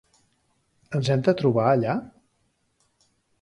[0.99, 1.99] Ens hem de trobar allà?